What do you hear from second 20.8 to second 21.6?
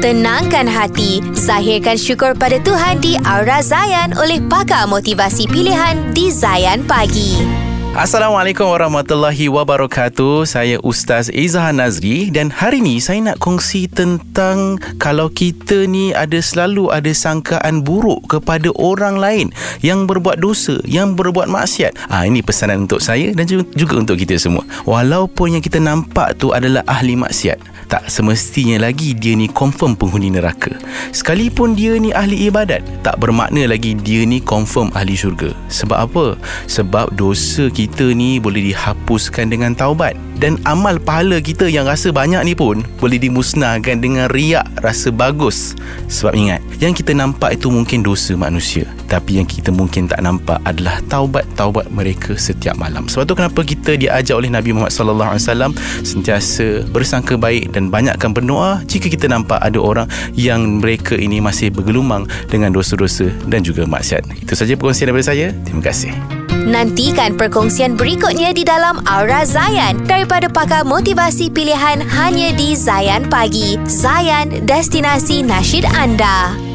yang berbuat